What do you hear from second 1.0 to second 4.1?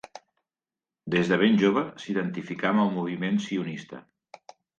Des de ben jove s'identificà amb el moviment sionista.